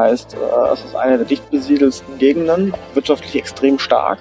[0.00, 4.18] Das heißt, äh, es ist eine der dicht besiedelsten Gegenden, wirtschaftlich extrem stark.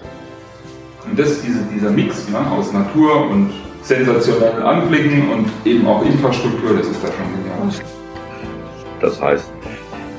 [1.05, 6.77] Und das, diese, dieser Mix ne, aus Natur und sensationellen Anblicken und eben auch Infrastruktur,
[6.77, 7.85] das ist da schon genial.
[8.99, 9.49] Das heißt,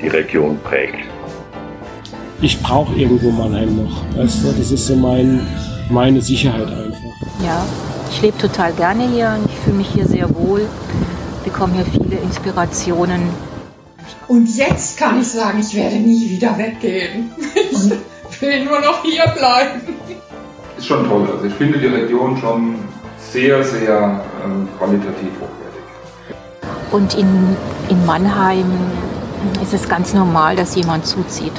[0.01, 1.05] die Region prägt.
[2.41, 4.03] Ich brauche irgendwo Mannheim noch.
[4.17, 4.51] Weißt du?
[4.51, 5.45] Das ist so mein,
[5.91, 6.97] meine Sicherheit einfach.
[7.45, 7.63] Ja,
[8.09, 10.67] ich lebe total gerne hier und ich fühle mich hier sehr wohl.
[11.43, 13.50] Bekomme hier viele Inspirationen.
[14.31, 17.33] Und jetzt kann ich sagen, ich werde nie wieder weggehen.
[18.29, 19.81] Ich will nur noch hier bleiben.
[20.77, 21.27] Ist schon toll.
[21.29, 22.75] Also ich finde die Region schon
[23.19, 25.81] sehr, sehr ähm, qualitativ hochwertig.
[26.93, 27.57] Und in,
[27.89, 28.71] in Mannheim
[29.61, 31.51] ist es ganz normal, dass jemand zuzieht.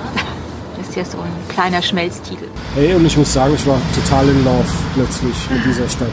[0.78, 2.48] Das ist ja so ein kleiner Schmelztiegel.
[2.75, 6.08] Hey, und ich muss sagen, ich war total in Love plötzlich mit dieser Stadt.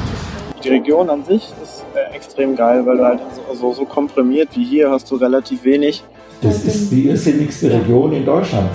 [0.61, 4.49] Die Region an sich ist äh, extrem geil, weil du halt so, so, so komprimiert
[4.55, 6.03] wie hier hast du relativ wenig.
[6.41, 8.69] Das ist die irrsinnigste Region in Deutschland.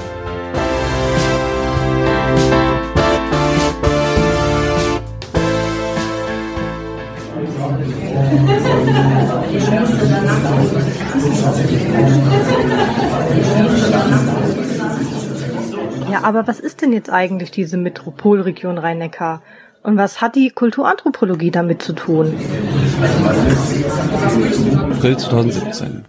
[16.10, 19.40] Ja, aber was ist denn jetzt eigentlich diese Metropolregion Rhein-Neckar?
[19.82, 22.34] Und was hat die Kulturanthropologie damit zu tun?
[24.92, 26.04] April 2017.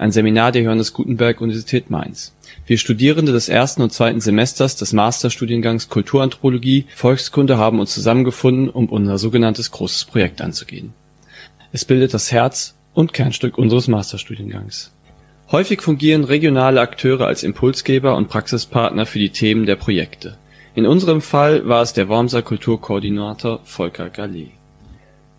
[0.00, 2.32] Ein Seminar der Johannes Gutenberg Universität Mainz.
[2.64, 8.86] Wir Studierende des ersten und zweiten Semesters des Masterstudiengangs Kulturanthropologie Volkskunde haben uns zusammengefunden, um
[8.86, 10.94] unser sogenanntes großes Projekt anzugehen.
[11.72, 14.90] Es bildet das Herz und Kernstück unseres Masterstudiengangs.
[15.52, 20.38] Häufig fungieren regionale Akteure als Impulsgeber und Praxispartner für die Themen der Projekte.
[20.74, 24.52] In unserem Fall war es der Wormser Kulturkoordinator Volker Gallet.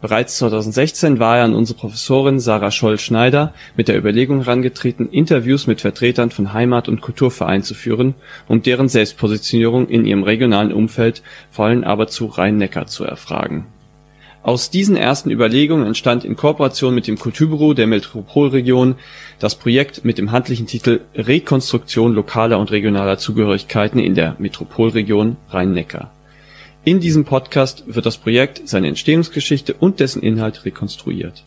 [0.01, 5.79] Bereits 2016 war er an unsere Professorin Sarah Scholl-Schneider mit der Überlegung herangetreten, Interviews mit
[5.79, 8.15] Vertretern von Heimat- und Kulturvereinen zu führen,
[8.47, 13.67] um deren Selbstpositionierung in ihrem regionalen Umfeld, vor allem aber zu Rhein-Neckar zu erfragen
[14.43, 18.95] aus diesen ersten Überlegungen entstand in Kooperation mit dem Kulturbüro der Metropolregion
[19.39, 26.11] das Projekt mit dem handlichen Titel Rekonstruktion lokaler und regionaler Zugehörigkeiten in der Metropolregion Rhein-Neckar.
[26.83, 31.43] In diesem Podcast wird das Projekt, seine Entstehungsgeschichte und dessen Inhalt rekonstruiert.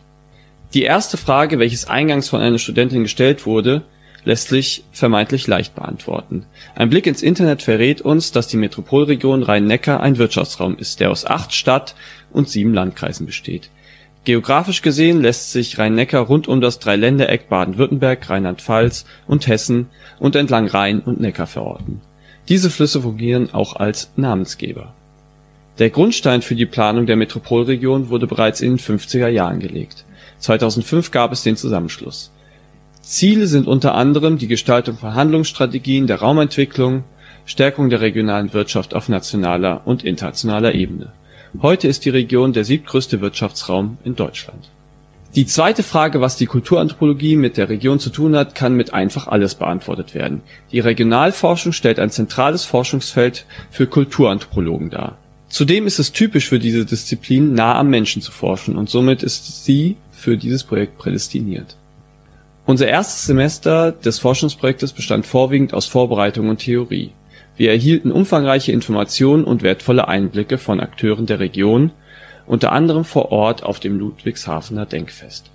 [0.73, 3.81] Die erste Frage, welches eingangs von einer Studentin gestellt wurde,
[4.23, 6.45] lässt sich vermeintlich leicht beantworten.
[6.73, 11.25] Ein Blick ins Internet verrät uns, dass die Metropolregion Rhein-Neckar ein Wirtschaftsraum ist, der aus
[11.25, 11.95] acht Stadt-
[12.31, 13.69] und sieben Landkreisen besteht.
[14.23, 20.67] Geografisch gesehen lässt sich Rhein-Neckar rund um das Dreiländereck Baden-Württemberg, Rheinland-Pfalz und Hessen und entlang
[20.67, 21.99] Rhein und Neckar verorten.
[22.47, 24.93] Diese Flüsse fungieren auch als Namensgeber.
[25.77, 30.05] Der Grundstein für die Planung der Metropolregion wurde bereits in den 50er Jahren gelegt.
[30.39, 32.31] 2005 gab es den Zusammenschluss.
[33.01, 37.03] Ziele sind unter anderem die Gestaltung von Handlungsstrategien der Raumentwicklung,
[37.45, 41.11] Stärkung der regionalen Wirtschaft auf nationaler und internationaler Ebene.
[41.61, 44.69] Heute ist die Region der siebtgrößte Wirtschaftsraum in Deutschland.
[45.35, 49.27] Die zweite Frage, was die Kulturanthropologie mit der Region zu tun hat, kann mit einfach
[49.27, 50.41] alles beantwortet werden.
[50.71, 55.17] Die Regionalforschung stellt ein zentrales Forschungsfeld für Kulturanthropologen dar.
[55.55, 59.63] Zudem ist es typisch für diese Disziplin, nah am Menschen zu forschen und somit ist
[59.63, 61.77] sie für dieses Projekt prädestiniert.
[62.65, 67.11] Unser erstes Semester des Forschungsprojektes bestand vorwiegend aus Vorbereitung und Theorie.
[67.55, 71.91] Wir erhielten umfangreiche Informationen und wertvolle Einblicke von Akteuren der Region,
[72.45, 75.51] unter anderem vor Ort auf dem Ludwigshafener Denkfest.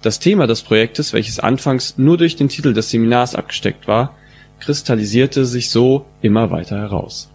[0.00, 4.14] Das Thema des Projektes, welches anfangs nur durch den Titel des Seminars abgesteckt war,
[4.60, 7.30] kristallisierte sich so immer weiter heraus.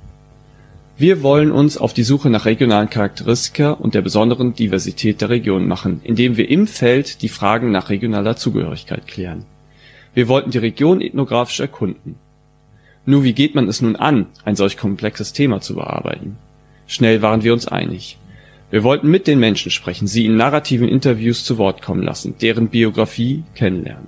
[0.97, 5.67] Wir wollen uns auf die Suche nach regionalen Charakteristika und der besonderen Diversität der Region
[5.67, 9.43] machen, indem wir im Feld die Fragen nach regionaler Zugehörigkeit klären.
[10.13, 12.15] Wir wollten die Region ethnografisch erkunden.
[13.05, 16.37] Nur wie geht man es nun an, ein solch komplexes Thema zu bearbeiten?
[16.87, 18.17] Schnell waren wir uns einig.
[18.71, 22.69] Wir wollten mit den Menschen sprechen, sie in narrativen Interviews zu Wort kommen lassen, deren
[22.69, 24.07] Biografie kennenlernen.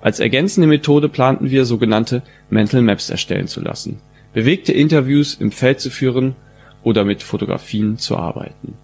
[0.00, 4.00] Als ergänzende Methode planten wir sogenannte Mental Maps erstellen zu lassen
[4.32, 6.36] bewegte Interviews im Feld zu führen
[6.82, 8.74] oder mit Fotografien zu arbeiten.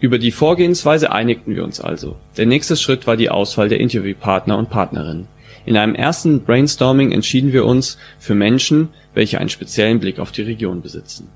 [0.00, 2.16] Über die Vorgehensweise einigten wir uns also.
[2.36, 5.26] Der nächste Schritt war die Auswahl der Interviewpartner und Partnerinnen.
[5.66, 10.42] In einem ersten Brainstorming entschieden wir uns für Menschen, welche einen speziellen Blick auf die
[10.42, 11.28] Region besitzen.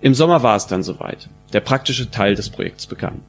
[0.00, 1.28] Im Sommer war es dann soweit.
[1.52, 3.20] Der praktische Teil des Projekts begann.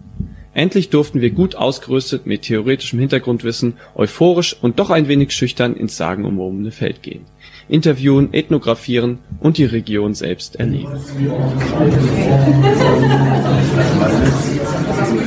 [0.54, 5.98] Endlich durften wir gut ausgerüstet mit theoretischem Hintergrundwissen, euphorisch und doch ein wenig schüchtern ins
[5.98, 7.26] sagenumwobene Feld gehen
[7.70, 11.00] interviewen, ethnografieren und die Region selbst erleben.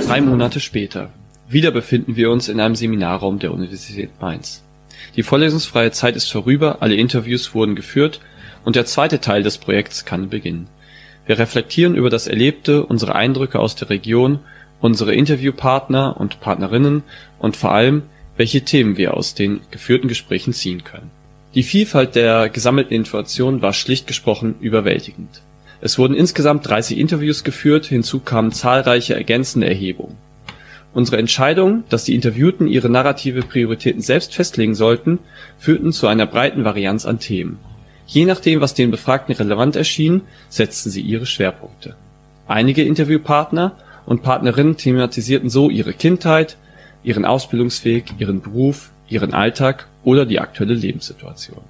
[0.07, 1.11] Drei Monate später.
[1.49, 4.63] Wieder befinden wir uns in einem Seminarraum der Universität Mainz.
[5.17, 8.21] Die vorlesungsfreie Zeit ist vorüber, alle Interviews wurden geführt
[8.65, 10.69] und der zweite Teil des Projekts kann beginnen.
[11.27, 14.41] Wir reflektieren über das Erlebte, unsere Eindrücke aus der Region,
[14.81, 17.03] unsere Interviewpartner und Partnerinnen
[17.39, 18.03] und vor allem,
[18.37, 21.11] welche Themen wir aus den geführten Gesprächen ziehen können.
[21.55, 25.43] Die Vielfalt der gesammelten Informationen war schlicht gesprochen überwältigend.
[25.81, 30.17] Es wurden insgesamt 30 Interviews geführt, hinzu kamen zahlreiche ergänzende Erhebungen.
[30.93, 35.19] Unsere Entscheidung, dass die Interviewten ihre narrative Prioritäten selbst festlegen sollten,
[35.59, 37.59] führten zu einer breiten Varianz an Themen.
[38.07, 41.97] Je nachdem, was den Befragten relevant erschien, setzten sie ihre Schwerpunkte.
[42.47, 43.77] Einige Interviewpartner
[44.07, 46.57] und Partnerinnen thematisierten so ihre Kindheit,
[47.03, 51.63] ihren Ausbildungsweg, ihren Beruf, ihren Alltag oder die aktuelle Lebenssituation.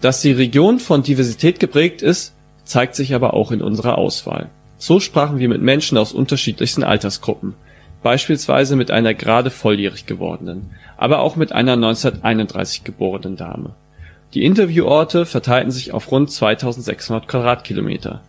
[0.00, 2.34] Dass die Region von Diversität geprägt ist,
[2.64, 4.50] zeigt sich aber auch in unserer Auswahl.
[4.78, 7.54] So sprachen wir mit Menschen aus unterschiedlichsten Altersgruppen,
[8.02, 13.70] beispielsweise mit einer gerade volljährig gewordenen, aber auch mit einer 1931 geborenen Dame.
[14.34, 18.22] Die Intervieworte verteilten sich auf rund 2600 Quadratkilometer.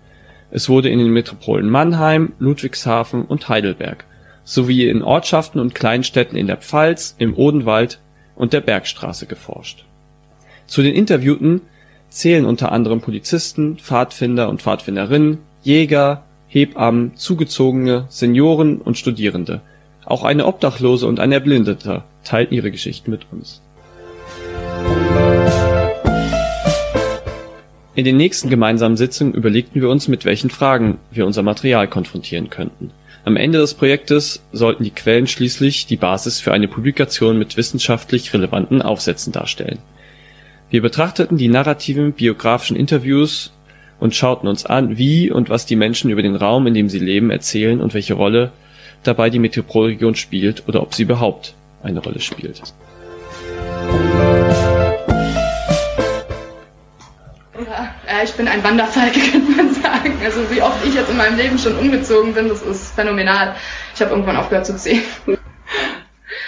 [0.52, 4.06] Es wurde in den Metropolen Mannheim, Ludwigshafen und Heidelberg
[4.44, 8.00] sowie in Ortschaften und Kleinstädten in der Pfalz, im Odenwald
[8.36, 9.86] und der Bergstraße geforscht.
[10.68, 11.62] Zu den Interviewten
[12.10, 19.62] zählen unter anderem Polizisten, Pfadfinder und Pfadfinderinnen, Jäger, Hebammen, Zugezogene, Senioren und Studierende.
[20.06, 23.63] Auch eine Obdachlose und ein Erblindeter teilten ihre Geschichten mit uns.
[27.96, 32.50] In den nächsten gemeinsamen Sitzungen überlegten wir uns, mit welchen Fragen wir unser Material konfrontieren
[32.50, 32.90] könnten.
[33.24, 38.34] Am Ende des Projektes sollten die Quellen schließlich die Basis für eine Publikation mit wissenschaftlich
[38.34, 39.78] relevanten Aufsätzen darstellen.
[40.72, 43.54] Wir betrachteten die narrativen biografischen Interviews
[44.00, 47.00] und schauten uns an, wie und was die Menschen über den Raum, in dem sie
[47.00, 48.52] leben, erzählen und welche Rolle
[49.04, 51.54] dabei die Metropolregion spielt oder ob sie überhaupt
[51.84, 52.62] eine Rolle spielt.
[57.70, 60.20] Ja, ich bin ein Wanderfalke, könnte man sagen.
[60.24, 63.56] Also wie oft ich jetzt in meinem Leben schon umgezogen bin, das ist phänomenal.
[63.94, 65.04] Ich habe irgendwann aufgehört zu zählen.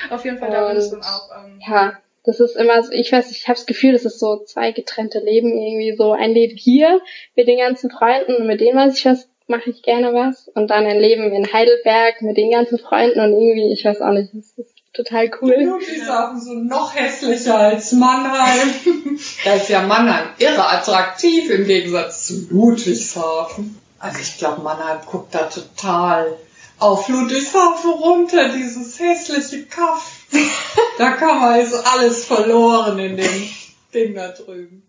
[0.09, 1.29] Auf jeden Fall, da bin ich dann auch.
[1.43, 4.43] Ähm, ja, das ist immer so, ich weiß, ich habe das Gefühl, das ist so
[4.45, 7.01] zwei getrennte Leben irgendwie so ein Leben hier
[7.35, 10.69] mit den ganzen Freunden und mit denen weiß ich was, mache ich gerne was und
[10.69, 14.29] dann ein Leben in Heidelberg mit den ganzen Freunden und irgendwie, ich weiß auch nicht,
[14.33, 15.55] das ist total cool.
[15.59, 18.69] Ludwigshafen so noch hässlicher als Mannheim.
[19.43, 23.77] da ist ja Mannheim irre attraktiv im Gegensatz zu Ludwigshafen.
[23.99, 26.37] Also ich glaube, Mannheim guckt da total
[26.79, 30.25] auf Ludwigshafen runter, dieses hässliche Kaff.
[30.97, 33.49] da kann man also alles verloren in dem
[33.93, 34.83] Ding da drüben.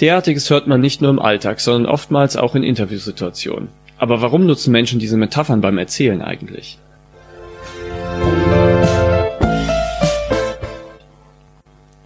[0.00, 3.68] Derartiges hört man nicht nur im Alltag, sondern oftmals auch in Interviewsituationen.
[3.96, 6.78] Aber warum nutzen Menschen diese Metaphern beim Erzählen eigentlich?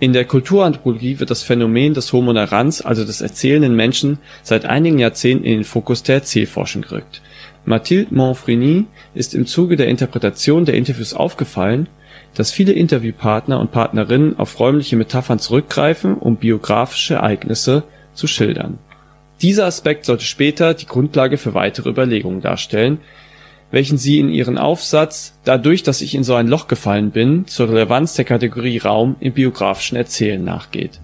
[0.00, 4.99] In der Kulturanthropologie wird das Phänomen des Homo narrans, also des erzählenden Menschen, seit einigen
[4.99, 7.20] Jahrzehnten in den Fokus der Erzählforschung gerückt.
[7.64, 11.88] Mathilde Monfreny ist im Zuge der Interpretation der Interviews aufgefallen,
[12.34, 18.78] dass viele Interviewpartner und Partnerinnen auf räumliche Metaphern zurückgreifen, um biografische Ereignisse zu schildern.
[19.42, 22.99] Dieser Aspekt sollte später die Grundlage für weitere Überlegungen darstellen,
[23.70, 27.68] welchen sie in ihren Aufsatz Dadurch, dass ich in so ein Loch gefallen bin zur
[27.68, 31.00] Relevanz der Kategorie Raum im biografischen Erzählen nachgeht.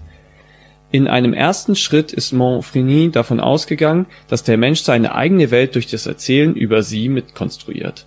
[0.91, 5.87] In einem ersten Schritt ist Monfreny davon ausgegangen, dass der Mensch seine eigene Welt durch
[5.87, 8.05] das Erzählen über sie mitkonstruiert.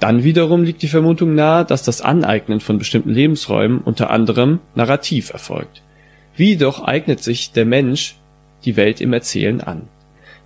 [0.00, 5.32] Dann wiederum liegt die Vermutung nahe, dass das Aneignen von bestimmten Lebensräumen unter anderem narrativ
[5.32, 5.82] erfolgt.
[6.36, 8.16] Wie jedoch eignet sich der Mensch
[8.64, 9.82] die Welt im Erzählen an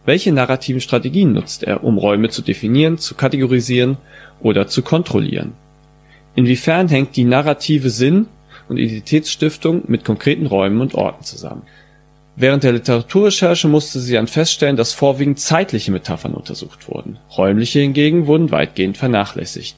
[0.09, 3.99] welche narrativen Strategien nutzt er, um Räume zu definieren, zu kategorisieren
[4.40, 5.52] oder zu kontrollieren?
[6.35, 8.26] Inwiefern hängt die narrative Sinn
[8.71, 11.61] und Identitätsstiftung mit konkreten Räumen und Orten zusammen?
[12.40, 17.18] Während der Literaturrecherche musste sie dann feststellen, dass vorwiegend zeitliche Metaphern untersucht wurden.
[17.37, 19.76] Räumliche hingegen wurden weitgehend vernachlässigt.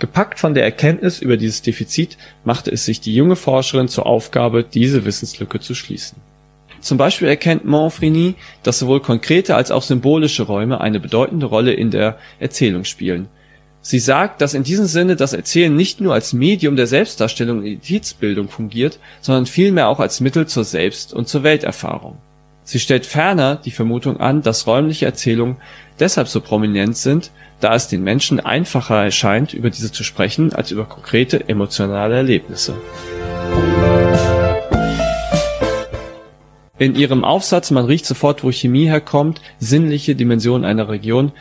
[0.00, 4.64] Gepackt von der Erkenntnis über dieses Defizit machte es sich die junge Forscherin zur Aufgabe,
[4.64, 6.16] diese Wissenslücke zu schließen
[6.82, 11.90] zum Beispiel erkennt Monfreny, dass sowohl konkrete als auch symbolische Räume eine bedeutende Rolle in
[11.90, 13.28] der Erzählung spielen.
[13.84, 17.66] Sie sagt, dass in diesem Sinne das Erzählen nicht nur als Medium der Selbstdarstellung und
[17.66, 22.16] Identitätsbildung fungiert, sondern vielmehr auch als Mittel zur Selbst- und zur Welterfahrung.
[22.62, 25.56] Sie stellt ferner die Vermutung an, dass räumliche Erzählungen
[25.98, 30.70] deshalb so prominent sind, da es den Menschen einfacher erscheint, über diese zu sprechen, als
[30.70, 32.74] über konkrete emotionale Erlebnisse.
[36.78, 41.32] In ihrem Aufsatz Man riecht sofort, wo Chemie herkommt, sinnliche Dimension einer Region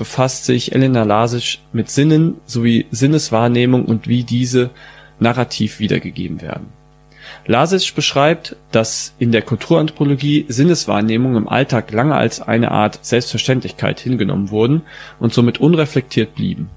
[0.00, 4.70] befasst sich Elena Lasisch mit Sinnen sowie Sinneswahrnehmung und wie diese
[5.18, 6.68] narrativ wiedergegeben werden.
[7.44, 14.50] Lasic beschreibt, dass in der Kulturanthropologie Sinneswahrnehmungen im Alltag lange als eine Art Selbstverständlichkeit hingenommen
[14.50, 14.80] wurden
[15.18, 16.70] und somit unreflektiert blieben.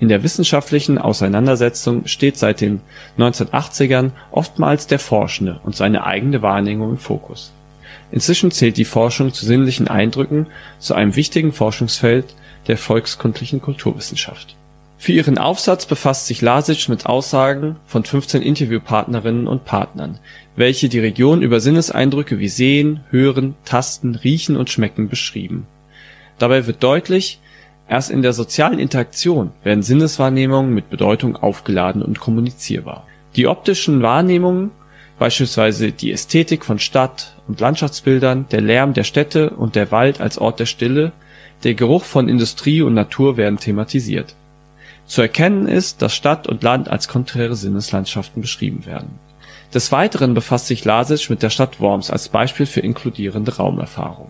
[0.00, 2.80] In der wissenschaftlichen Auseinandersetzung steht seit den
[3.16, 7.52] 1980ern oftmals der Forschende und seine eigene Wahrnehmung im Fokus.
[8.10, 10.48] Inzwischen zählt die Forschung zu sinnlichen Eindrücken
[10.80, 12.34] zu einem wichtigen Forschungsfeld
[12.68, 14.56] der volkskundlichen Kulturwissenschaft.
[14.98, 20.18] Für ihren Aufsatz befasst sich Lasic mit Aussagen von 15 Interviewpartnerinnen und Partnern,
[20.56, 25.66] welche die Region über Sinneseindrücke wie Sehen, Hören, Tasten, Riechen und Schmecken beschrieben.
[26.38, 27.40] Dabei wird deutlich,
[27.88, 33.06] erst in der sozialen Interaktion werden Sinneswahrnehmungen mit Bedeutung aufgeladen und kommunizierbar.
[33.36, 34.70] Die optischen Wahrnehmungen,
[35.18, 40.38] beispielsweise die Ästhetik von Stadt und Landschaftsbildern, der Lärm der Städte und der Wald als
[40.38, 41.12] Ort der Stille,
[41.64, 44.34] der Geruch von Industrie und Natur werden thematisiert
[45.06, 49.18] zu erkennen ist, dass Stadt und Land als konträre Sinneslandschaften beschrieben werden.
[49.72, 54.28] Des Weiteren befasst sich Lasic mit der Stadt Worms als Beispiel für inkludierende Raumerfahrung.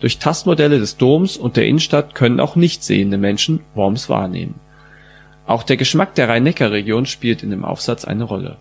[0.00, 4.60] Durch Tastmodelle des Doms und der Innenstadt können auch nicht sehende Menschen Worms wahrnehmen.
[5.46, 8.56] Auch der Geschmack der Rhein-Neckar-Region spielt in dem Aufsatz eine Rolle.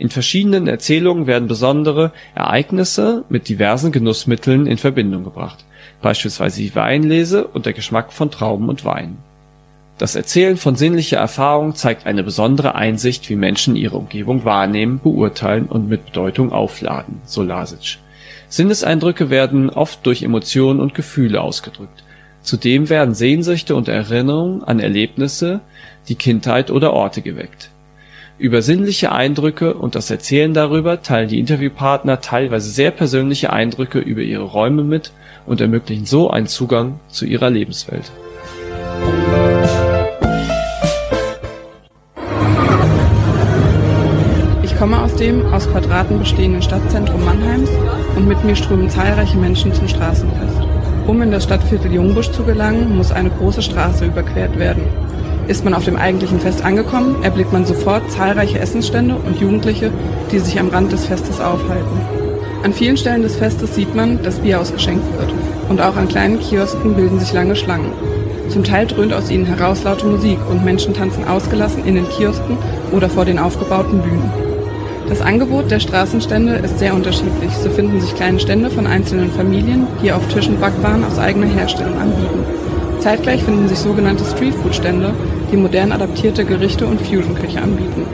[0.00, 5.64] In verschiedenen Erzählungen werden besondere Ereignisse mit diversen Genussmitteln in Verbindung gebracht,
[6.02, 9.18] beispielsweise die Weinlese und der Geschmack von Trauben und Wein
[10.00, 15.66] das Erzählen von sinnlicher Erfahrung zeigt eine besondere Einsicht, wie Menschen ihre Umgebung wahrnehmen, beurteilen
[15.66, 17.98] und mit Bedeutung aufladen, so Lasic.
[18.48, 22.02] Sinneseindrücke werden oft durch Emotionen und Gefühle ausgedrückt.
[22.40, 25.60] Zudem werden Sehnsüchte und Erinnerungen an Erlebnisse,
[26.08, 27.69] die Kindheit oder Orte geweckt.
[28.40, 34.22] Über sinnliche Eindrücke und das Erzählen darüber teilen die Interviewpartner teilweise sehr persönliche Eindrücke über
[34.22, 35.12] ihre Räume mit
[35.44, 38.10] und ermöglichen so einen Zugang zu ihrer Lebenswelt.
[44.78, 47.68] komme aus dem aus Quadraten bestehenden Stadtzentrum Mannheims
[48.16, 50.56] und mit mir strömen zahlreiche Menschen zum Straßenfest.
[51.06, 54.84] Um in das Stadtviertel Jungbusch zu gelangen, muss eine große Straße überquert werden.
[55.50, 59.90] Ist man auf dem eigentlichen Fest angekommen, erblickt man sofort zahlreiche Essensstände und Jugendliche,
[60.30, 62.00] die sich am Rand des Festes aufhalten.
[62.62, 65.34] An vielen Stellen des Festes sieht man, dass Bier ausgeschenkt wird.
[65.68, 67.90] Und auch an kleinen Kiosken bilden sich lange Schlangen.
[68.48, 72.56] Zum Teil dröhnt aus ihnen heraus laute Musik und Menschen tanzen ausgelassen in den Kiosken
[72.92, 74.30] oder vor den aufgebauten Bühnen.
[75.08, 77.50] Das Angebot der Straßenstände ist sehr unterschiedlich.
[77.60, 81.98] So finden sich kleine Stände von einzelnen Familien, die auf Tischen Backwaren aus eigener Herstellung
[81.98, 82.59] anbieten.
[83.00, 85.14] Zeitgleich finden sich sogenannte Streetfood-Stände,
[85.50, 88.06] die modern adaptierte Gerichte und Fusion-Küche anbieten.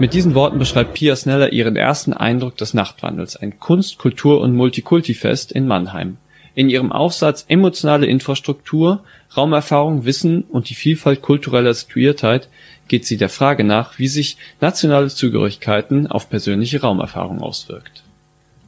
[0.00, 4.56] Mit diesen Worten beschreibt Pia Sneller ihren ersten Eindruck des Nachtwandels, ein Kunst-, Kultur- und
[4.56, 6.16] Multikulti-Fest in Mannheim.
[6.56, 9.04] In ihrem Aufsatz Emotionale Infrastruktur,
[9.36, 12.48] Raumerfahrung, Wissen und die Vielfalt kultureller Situiertheit
[12.88, 18.03] geht sie der Frage nach, wie sich nationale Zugehörigkeiten auf persönliche Raumerfahrung auswirkt.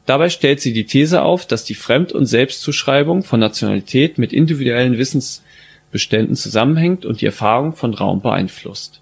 [0.06, 4.98] Dabei stellt sie die These auf, dass die Fremd und Selbstzuschreibung von Nationalität mit individuellen
[4.98, 9.00] Wissensbeständen zusammenhängt und die Erfahrung von Raum beeinflusst.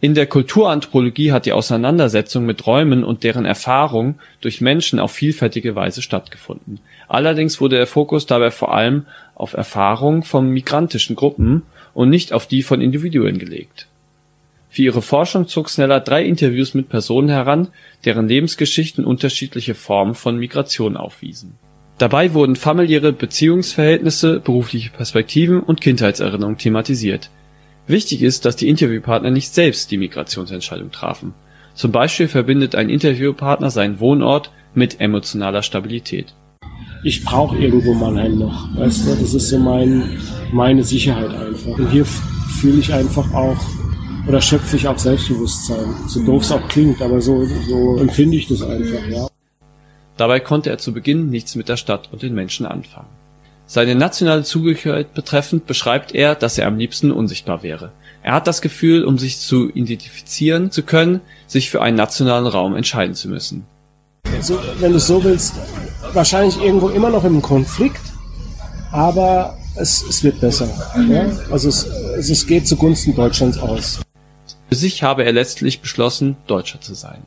[0.00, 5.74] In der Kulturanthropologie hat die Auseinandersetzung mit Räumen und deren Erfahrung durch Menschen auf vielfältige
[5.74, 6.78] Weise stattgefunden.
[7.08, 11.62] Allerdings wurde der Fokus dabei vor allem auf Erfahrungen von migrantischen Gruppen
[11.94, 13.88] und nicht auf die von Individuen gelegt
[14.70, 17.68] für ihre Forschung zog Sneller drei Interviews mit Personen heran,
[18.04, 21.54] deren Lebensgeschichten unterschiedliche Formen von Migration aufwiesen.
[21.96, 27.30] Dabei wurden familiäre Beziehungsverhältnisse, berufliche Perspektiven und Kindheitserinnerungen thematisiert.
[27.88, 31.34] Wichtig ist, dass die Interviewpartner nicht selbst die Migrationsentscheidung trafen.
[31.74, 36.34] Zum Beispiel verbindet ein Interviewpartner seinen Wohnort mit emotionaler Stabilität.
[37.02, 40.18] Ich brauche irgendwo Mannheim noch, weißt du, das ist so mein,
[40.52, 41.78] meine Sicherheit einfach.
[41.78, 43.56] Und hier fühle ich einfach auch
[44.28, 45.86] oder schöpfe ich auch Selbstbewusstsein.
[46.06, 49.26] So doof es auch klingt, aber so, so empfinde ich das einfach, ja.
[50.18, 53.08] Dabei konnte er zu Beginn nichts mit der Stadt und den Menschen anfangen.
[53.66, 57.92] Seine nationale Zugehörigkeit betreffend beschreibt er, dass er am liebsten unsichtbar wäre.
[58.22, 62.76] Er hat das Gefühl, um sich zu identifizieren zu können, sich für einen nationalen Raum
[62.76, 63.64] entscheiden zu müssen.
[64.34, 65.54] Also, wenn du so willst,
[66.12, 68.00] wahrscheinlich irgendwo immer noch im Konflikt,
[68.90, 70.68] aber es, es wird besser.
[71.08, 71.26] Ja?
[71.50, 71.86] Also es,
[72.18, 74.00] es geht zugunsten Deutschlands aus.
[74.68, 77.22] Für sich habe er letztlich beschlossen, Deutscher zu sein.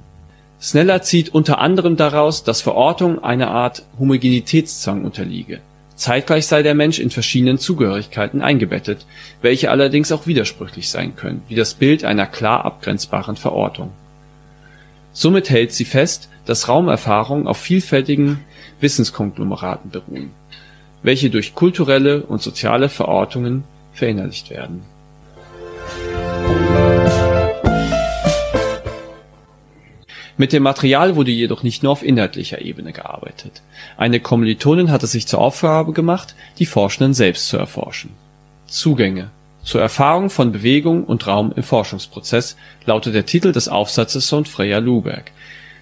[0.62, 5.60] Sneller zieht unter anderem daraus, dass Verortung einer Art Homogenitätszwang unterliege.
[5.96, 9.08] Zeitgleich sei der Mensch in verschiedenen Zugehörigkeiten eingebettet,
[9.42, 13.92] welche allerdings auch widersprüchlich sein können, wie das Bild einer klar abgrenzbaren Verortung.
[15.12, 18.40] Somit hält sie fest, dass Raumerfahrungen auf vielfältigen
[18.80, 20.32] Wissenskonglomeraten beruhen,
[21.02, 24.84] welche durch kulturelle und soziale Verortungen verinnerlicht werden
[30.42, 33.62] Mit dem Material wurde jedoch nicht nur auf inhaltlicher Ebene gearbeitet.
[33.96, 38.10] Eine Kommilitonin hat es sich zur Aufgabe gemacht, die Forschenden selbst zu erforschen.
[38.66, 39.30] Zugänge
[39.64, 42.58] zur Erfahrung von Bewegung und Raum im Forschungsprozess
[42.88, 45.32] lautet der Titel des Aufsatzes von Freya Luberg.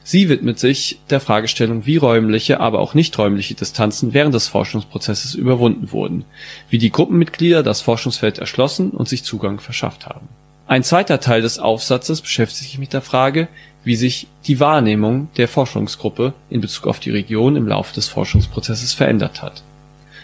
[0.04, 5.94] Sie widmet sich der Fragestellung, wie räumliche, aber auch nicht-räumliche Distanzen während des Forschungsprozesses überwunden
[5.94, 6.26] wurden,
[6.70, 10.28] wie die Gruppenmitglieder das Forschungsfeld erschlossen und sich Zugang verschafft haben.
[10.70, 13.48] Ein zweiter Teil des Aufsatzes beschäftigt sich mit der Frage,
[13.84, 18.94] wie sich die Wahrnehmung der Forschungsgruppe in Bezug auf die Region im Laufe des Forschungsprozesses
[18.94, 19.64] verändert hat.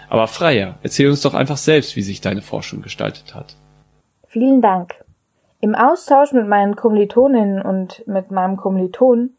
[0.10, 3.56] Aber Freya, erzähl uns doch einfach selbst, wie sich deine Forschung gestaltet hat.
[4.28, 4.94] Vielen Dank.
[5.62, 9.32] Im Austausch mit meinen Kommilitoninnen und mit meinem Kommiliton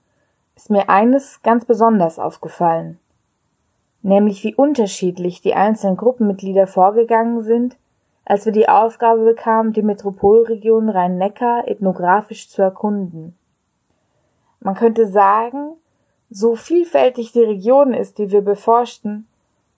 [0.57, 2.99] ist mir eines ganz besonders aufgefallen,
[4.03, 7.77] nämlich wie unterschiedlich die einzelnen Gruppenmitglieder vorgegangen sind,
[8.25, 13.37] als wir die Aufgabe bekamen, die Metropolregion Rhein-Neckar ethnografisch zu erkunden.
[14.61, 15.73] Man könnte sagen,
[16.31, 19.27] so vielfältig die Region ist, die wir beforschten,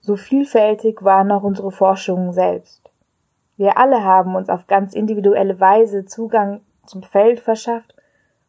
[0.01, 2.89] so vielfältig waren auch unsere Forschungen selbst.
[3.57, 7.93] Wir alle haben uns auf ganz individuelle Weise Zugang zum Feld verschafft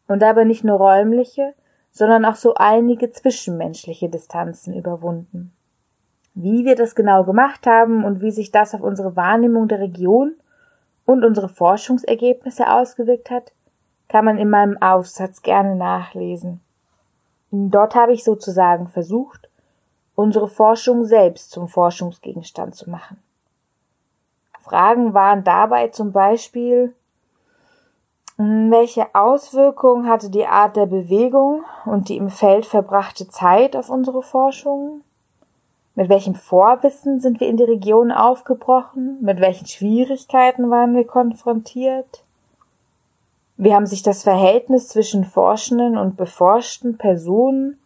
[0.07, 1.53] und dabei nicht nur räumliche,
[1.91, 5.51] sondern auch so einige zwischenmenschliche Distanzen überwunden.
[6.33, 10.33] Wie wir das genau gemacht haben und wie sich das auf unsere Wahrnehmung der Region
[11.05, 13.51] und unsere Forschungsergebnisse ausgewirkt hat,
[14.11, 16.59] kann man in meinem Aufsatz gerne nachlesen.
[17.49, 19.47] Dort habe ich sozusagen versucht,
[20.15, 23.23] unsere Forschung selbst zum Forschungsgegenstand zu machen.
[24.59, 26.93] Fragen waren dabei zum Beispiel,
[28.35, 33.89] hm, welche Auswirkungen hatte die Art der Bewegung und die im Feld verbrachte Zeit auf
[33.89, 35.05] unsere Forschungen?
[35.95, 39.19] Mit welchem Vorwissen sind wir in die Region aufgebrochen?
[39.21, 42.23] Mit welchen Schwierigkeiten waren wir konfrontiert?
[43.63, 47.77] Wie haben sich das Verhältnis zwischen forschenden und beforschten Personen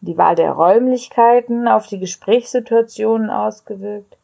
[0.00, 4.16] die Wahl der Räumlichkeiten auf die Gesprächssituationen ausgewirkt?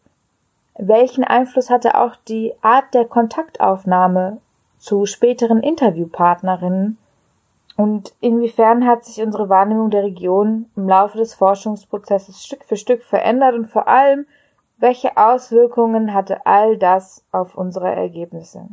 [0.78, 4.38] Welchen Einfluss hatte auch die Art der Kontaktaufnahme
[4.78, 6.96] zu späteren Interviewpartnerinnen?
[7.76, 13.02] Und inwiefern hat sich unsere Wahrnehmung der Region im Laufe des Forschungsprozesses Stück für Stück
[13.02, 14.24] verändert und vor allem,
[14.78, 18.66] welche Auswirkungen hatte all das auf unsere Ergebnisse?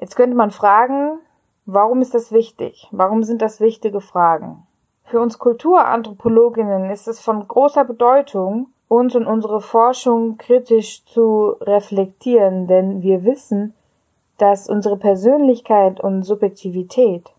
[0.00, 1.18] Jetzt könnte man fragen,
[1.66, 2.88] warum ist das wichtig?
[2.90, 4.66] Warum sind das wichtige Fragen?
[5.04, 12.66] Für uns Kulturanthropologinnen ist es von großer Bedeutung, uns und unsere Forschung kritisch zu reflektieren,
[12.66, 13.74] denn wir wissen,
[14.38, 17.30] dass unsere Persönlichkeit und Subjektivität,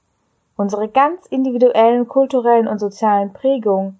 [0.55, 3.99] unsere ganz individuellen kulturellen und sozialen Prägungen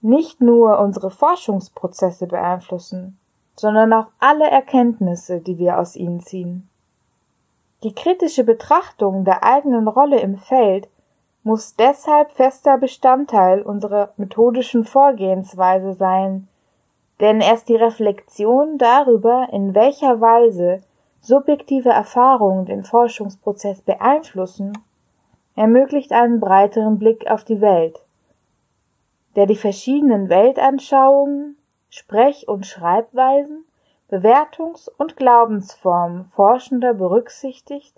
[0.00, 3.18] nicht nur unsere Forschungsprozesse beeinflussen,
[3.54, 6.68] sondern auch alle Erkenntnisse, die wir aus ihnen ziehen.
[7.82, 10.88] Die kritische Betrachtung der eigenen Rolle im Feld
[11.42, 16.46] muss deshalb fester Bestandteil unserer methodischen Vorgehensweise sein,
[17.18, 20.82] denn erst die Reflexion darüber, in welcher Weise
[21.20, 24.78] subjektive Erfahrungen den Forschungsprozess beeinflussen,
[25.56, 27.98] ermöglicht einen breiteren Blick auf die Welt,
[29.34, 31.56] der die verschiedenen Weltanschauungen,
[31.90, 33.64] Sprech- und Schreibweisen,
[34.12, 37.94] Bewertungs- und Glaubensformen Forschender berücksichtigt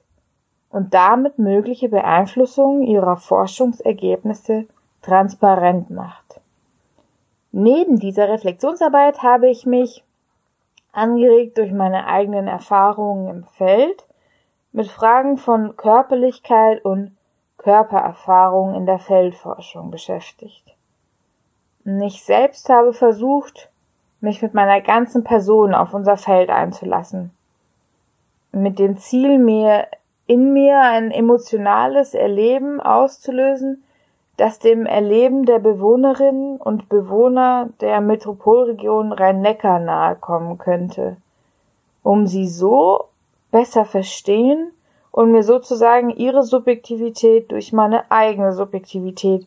[0.71, 4.67] und damit mögliche Beeinflussungen ihrer Forschungsergebnisse
[5.03, 6.41] transparent macht.
[7.51, 10.05] Neben dieser Reflexionsarbeit habe ich mich,
[10.93, 14.05] angeregt durch meine eigenen Erfahrungen im Feld,
[14.71, 17.17] mit Fragen von Körperlichkeit und
[17.59, 20.77] Körpererfahrung in der Feldforschung beschäftigt.
[21.85, 23.69] Ich selbst habe versucht,
[24.25, 27.31] mich mit meiner ganzen Person auf unser Feld einzulassen,
[28.51, 29.87] mit dem Ziel, mir
[30.27, 33.85] in mir ein emotionales Erleben auszulösen,
[34.37, 41.17] das dem Erleben der Bewohnerinnen und Bewohner der Metropolregion Rhein-Neckar nahe kommen könnte,
[42.03, 43.05] um sie so
[43.53, 44.73] besser verstehen
[45.13, 49.47] und mir sozusagen ihre Subjektivität durch meine eigene Subjektivität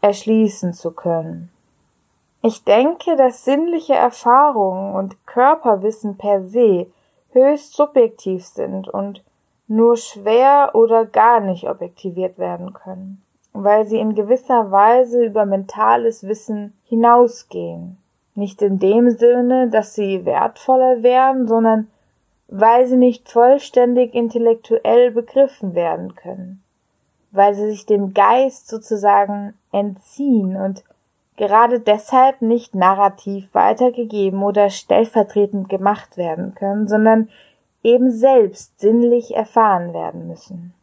[0.00, 1.50] erschließen zu können.
[2.46, 6.86] Ich denke, dass sinnliche Erfahrungen und Körperwissen per se
[7.32, 9.24] höchst subjektiv sind und
[9.66, 13.20] nur schwer oder gar nicht objektiviert werden können,
[13.52, 17.98] weil sie in gewisser Weise über mentales Wissen hinausgehen.
[18.36, 21.90] Nicht in dem Sinne, dass sie wertvoller wären, sondern
[22.46, 26.62] weil sie nicht vollständig intellektuell begriffen werden können,
[27.32, 30.84] weil sie sich dem Geist sozusagen entziehen und
[31.36, 37.28] gerade deshalb nicht narrativ weitergegeben oder stellvertretend gemacht werden können, sondern
[37.82, 40.74] eben selbst sinnlich erfahren werden müssen.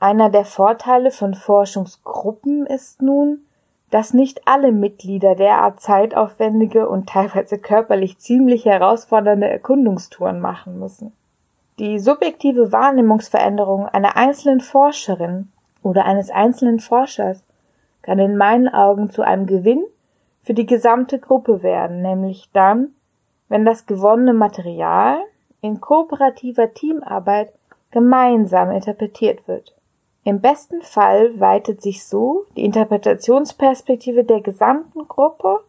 [0.00, 3.42] Einer der Vorteile von Forschungsgruppen ist nun,
[3.90, 11.12] dass nicht alle Mitglieder derart zeitaufwendige und teilweise körperlich ziemlich herausfordernde Erkundungstouren machen müssen.
[11.78, 17.44] Die subjektive Wahrnehmungsveränderung einer einzelnen Forscherin oder eines einzelnen Forschers
[18.02, 19.84] kann in meinen Augen zu einem Gewinn
[20.42, 22.94] für die gesamte Gruppe werden, nämlich dann,
[23.48, 25.18] wenn das gewonnene Material
[25.60, 27.52] in kooperativer Teamarbeit
[27.92, 29.74] gemeinsam interpretiert wird.
[30.24, 35.60] Im besten Fall weitet sich so die Interpretationsperspektive der gesamten Gruppe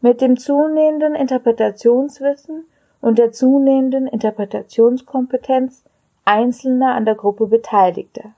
[0.00, 2.66] mit dem zunehmenden Interpretationswissen
[3.00, 5.84] und der zunehmenden Interpretationskompetenz
[6.24, 8.32] einzelner an der Gruppe Beteiligter.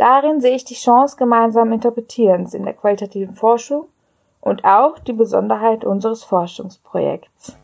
[0.00, 3.84] Darin sehe ich die Chance gemeinsamen Interpretierens in der qualitativen Forschung
[4.40, 7.54] und auch die Besonderheit unseres Forschungsprojekts.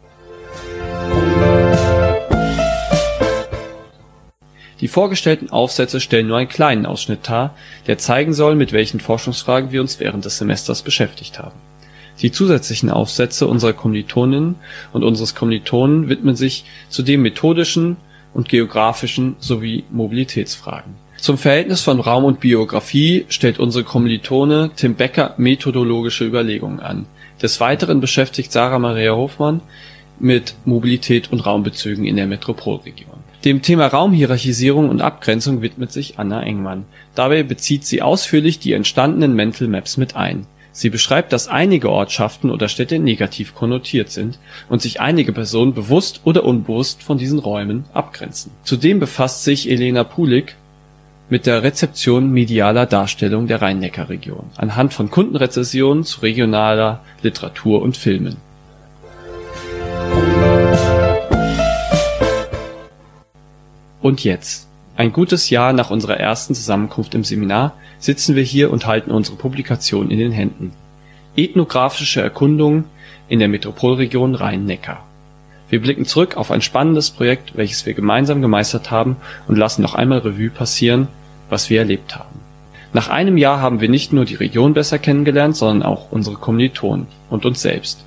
[4.83, 7.55] Die vorgestellten Aufsätze stellen nur einen kleinen Ausschnitt dar,
[7.87, 11.57] der zeigen soll, mit welchen Forschungsfragen wir uns während des Semesters beschäftigt haben.
[12.21, 14.57] Die zusätzlichen Aufsätze unserer Kommilitoninnen
[14.93, 17.97] und unseres Kommilitonen widmen sich zudem methodischen
[18.35, 21.06] und geografischen sowie Mobilitätsfragen.
[21.27, 27.07] Zum Verhältnis von Raum und Biografie stellt unsere Kommilitone Tim Becker methodologische Überlegungen an.
[27.43, 29.61] Des Weiteren beschäftigt Sarah Maria Hofmann
[30.21, 33.17] mit Mobilität und Raumbezügen in der Metropolregion.
[33.45, 36.85] Dem Thema Raumhierarchisierung und Abgrenzung widmet sich Anna Engmann.
[37.17, 40.47] Dabei bezieht sie ausführlich die entstandenen Mental Maps mit ein.
[40.71, 46.21] Sie beschreibt, dass einige Ortschaften oder Städte negativ konnotiert sind und sich einige Personen bewusst
[46.23, 48.53] oder unbewusst von diesen Räumen abgrenzen.
[48.63, 50.55] Zudem befasst sich Elena Pulik
[51.29, 58.37] mit der Rezeption medialer Darstellung der Rhein-Neckar-Region anhand von Kundenrezensionen zu regionaler Literatur und Filmen.
[64.01, 68.87] Und jetzt, ein gutes Jahr nach unserer ersten Zusammenkunft im Seminar, sitzen wir hier und
[68.87, 70.73] halten unsere Publikation in den Händen.
[71.37, 72.85] Ethnographische Erkundungen
[73.29, 75.06] in der Metropolregion Rhein-Neckar.
[75.69, 79.17] Wir blicken zurück auf ein spannendes Projekt, welches wir gemeinsam gemeistert haben
[79.49, 81.09] und lassen noch einmal Revue passieren,
[81.51, 82.41] was wir erlebt haben.
[82.93, 87.09] Nach einem Jahr haben wir nicht nur die Region besser kennengelernt, sondern auch unsere Kommilitonen
[87.31, 88.05] und uns selbst.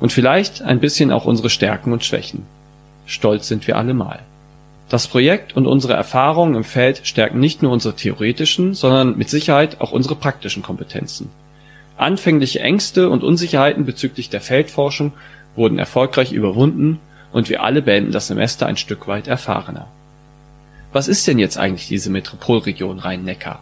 [0.00, 2.44] Und vielleicht ein bisschen auch unsere Stärken und Schwächen.
[3.06, 4.20] Stolz sind wir alle mal.
[4.88, 9.80] Das Projekt und unsere Erfahrungen im Feld stärken nicht nur unsere theoretischen, sondern mit Sicherheit
[9.80, 11.28] auch unsere praktischen Kompetenzen.
[11.96, 15.12] Anfängliche Ängste und Unsicherheiten bezüglich der Feldforschung
[15.56, 17.00] wurden erfolgreich überwunden
[17.32, 19.88] und wir alle beenden das Semester ein Stück weit erfahrener.
[20.92, 23.58] Was ist denn jetzt eigentlich diese Metropolregion Rhein-Neckar?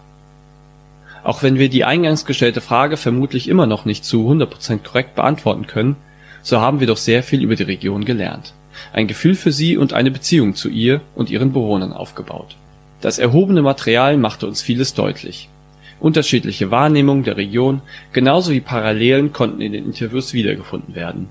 [1.23, 5.67] Auch wenn wir die eingangs gestellte Frage vermutlich immer noch nicht zu 100% korrekt beantworten
[5.67, 5.97] können,
[6.43, 8.53] so haben wir doch sehr viel über die Region gelernt
[8.93, 12.57] ein Gefühl für sie und eine Beziehung zu ihr und ihren Bewohnern aufgebaut.
[13.01, 15.49] Das erhobene Material machte uns vieles deutlich.
[16.01, 21.29] Unterschiedliche Wahrnehmungen der Region genauso wie Parallelen konnten in den Interviews wiedergefunden werden.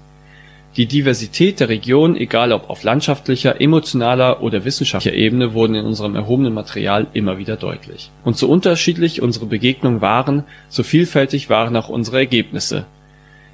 [0.76, 6.16] Die Diversität der Region, egal ob auf landschaftlicher, emotionaler oder wissenschaftlicher Ebene, wurden in unserem
[6.16, 8.10] erhobenen Material immer wieder deutlich.
[8.24, 12.86] Und so unterschiedlich unsere Begegnungen waren, so vielfältig waren auch unsere Ergebnisse,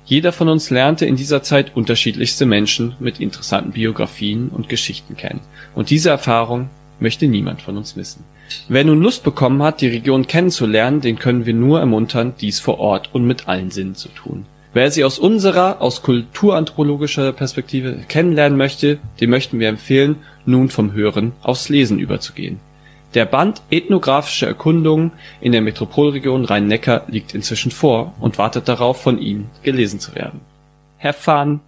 [0.10, 5.42] jeder von uns lernte in dieser Zeit unterschiedlichste Menschen mit interessanten Biografien und Geschichten kennen,
[5.76, 8.24] und diese Erfahrung möchte niemand von uns missen.
[8.70, 12.80] Wer nun Lust bekommen hat, die Region kennenzulernen, den können wir nur ermuntern, dies vor
[12.80, 14.48] Ort und mit allen Sinnen zu tun.
[14.74, 20.94] Wer sie aus unserer, aus kulturanthropologischer Perspektive kennenlernen möchte, dem möchten wir empfehlen, nun vom
[20.94, 22.60] Hören aufs Lesen überzugehen
[23.14, 29.20] der Band Ethnographische Erkundungen in der Metropolregion Rhein-Neckar liegt inzwischen vor und wartet darauf, von
[29.20, 30.42] Ihnen gelesen zu werden.
[31.00, 31.62] Have fun!